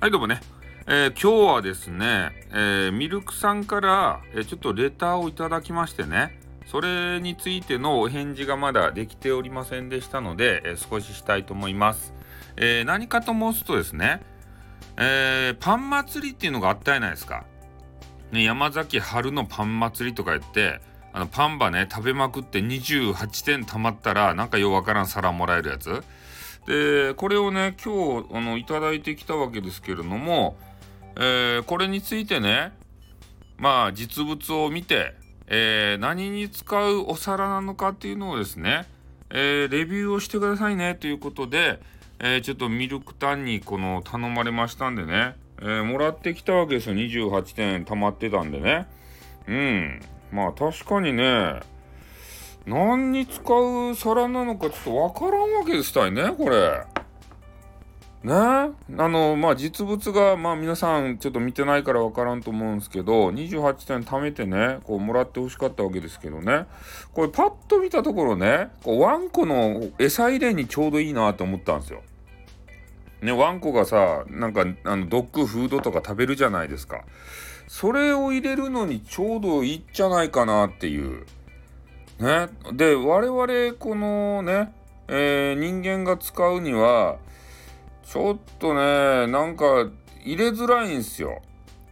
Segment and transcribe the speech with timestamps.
[0.00, 0.40] はいどうもね、
[0.86, 6.40] えー、今日はですね、えー、ミルクさんから、えー、ちょっとレターをいただきましてね。
[6.64, 12.14] それについてのお返事がまだできておりませんでしたので、え少ししたいと思います、
[12.56, 14.22] え何かと申すとですね、
[14.96, 17.44] えパン祭りっていうのがあったじゃないですか、
[18.32, 20.80] ね、山崎春のパン祭りとか言って
[21.12, 26.02] あのパンバね食べまくって28点たまったらなんかようわからん皿もらえるやつ。
[26.70, 30.56] でこれをね今日あのいただいてきたわけですけれども、
[31.16, 32.72] えー、これについてね
[33.58, 35.14] まあ実物を見て、
[35.48, 38.86] えー、何に使うお皿なのかっていうのをですね、
[39.30, 41.80] えー、レビューをしてくださいねということで、
[42.20, 46.94] えちょっとミルクタンにこの頼まれましたんでね、えもらってきたわけですよ。
[46.94, 48.86] 28点溜まってたんでね。
[49.48, 50.00] うん。
[50.30, 51.60] まあ確かにね
[52.66, 56.82] 何に使う皿なのかちょっとわからんわけですたいね、これ。
[58.22, 58.34] ね？
[58.34, 58.68] あ
[59.08, 66.66] の、まあ、実物が、まあ、皆さんちょっと見てないからわからんと思うんですけど、28点貯めてね、こう、もらってほしかったわけですけどね、
[67.14, 72.02] これパッと見たところね、こうワンコの餌入れにちょうどいいなと思ったんですよ。
[73.22, 77.04] ね、ワンコがさ、なんか、あの、ドッグフードとか食べるじゃないですか。
[77.68, 81.24] それを入れるのにちょうどいいんじゃないかなっていう。
[82.20, 82.48] ね。
[82.72, 84.72] で、我々、このね、
[85.08, 87.18] えー、人間が使うには、
[88.04, 89.88] ちょっとね、なんか
[90.24, 91.40] 入れづらいんすよ。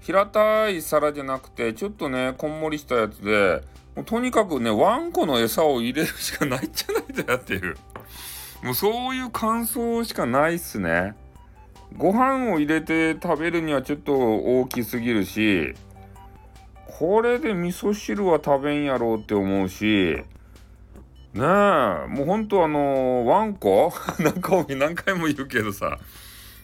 [0.00, 3.62] 平たい皿じゃなくて、ちょっとね、こんもりしたやつで、
[3.96, 7.76] もうとにかくね、ワンコの餌を入れるしかないんじゃないかっていう。
[8.62, 11.14] もうそういう感想しかないっすね。
[11.96, 15.74] ご飯を入れて食べるにはちょっと大きすぎるし、
[16.98, 20.24] これで味噌汁は食べんやろうって思うし、ね
[21.34, 23.92] え、もうほんとあのー、ワンコ？
[24.18, 26.00] なんか何回も言うけどさ、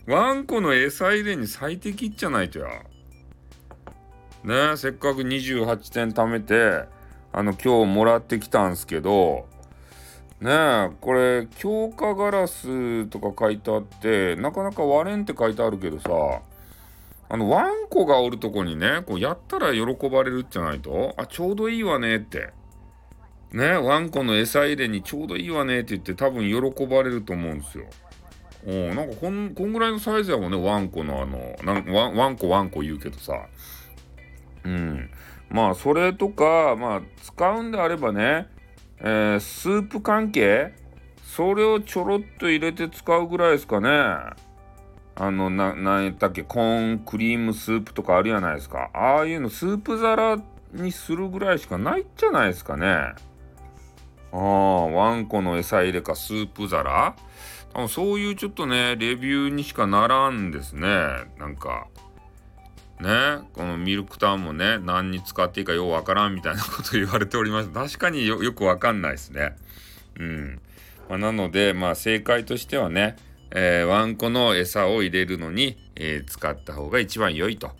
[0.08, 2.66] ワンコの餌入れに最適じゃないとや。
[4.42, 6.84] ねえ、せっかく28点貯めて、
[7.33, 9.46] あの、今日もらってきたんすけど、
[10.40, 16.11] ねえ、これ、強化ガラスとか書いてあって、なかなか割れんって書いてあるけどさ、
[17.29, 22.51] あの、ワンコがおるとこにね、こうやったら喜ばれるじゃないと、あ、ちょうどいいわねって。
[23.52, 27.84] ね、ワンコの餌入れにちょうどいいわねって言って多分喜ばれると思うんですよ。
[28.67, 33.46] おなんかこん、こんぐらいのサイズやもんね、ワンコのあの、なんワンワンコワンコ言うけどさ。
[34.64, 35.11] うん。
[35.51, 38.48] まあ、それとか、まあ、使うんであればね、
[38.98, 40.73] えー、スープ関係？
[41.23, 43.89] それをちょろっと入れて使うぐらいですかね。
[45.17, 48.91] あの、な、なんやったっけ、コーンクリームスープとかあるじゃないですか？
[48.92, 50.39] ああいうのスープ皿
[50.73, 52.86] にするぐらいしかないじゃないですかね？
[54.33, 57.14] ああ、ワンコの餌入れかスープ皿？
[57.73, 60.89] 多分そういうちょっとね、レビューにしかならんですね。
[61.39, 61.86] なんか。
[63.01, 63.08] ね、
[63.52, 67.69] このミルクターンもね、何に使っていいかようわからんみたいなこと言われております。
[67.70, 69.57] 確かによくわかんないですね。
[70.19, 70.61] うん。
[71.08, 73.17] まあ、なので、まあ正解としてはね、
[73.54, 77.72] えー、ワンコの餌を入れるのに、えー、使った方が一番良いと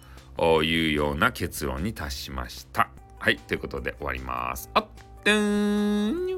[0.63, 2.89] いうような結論に達しました。
[3.19, 4.71] はい、ということで終わります。
[4.75, 4.87] あっ、
[5.25, 6.34] てん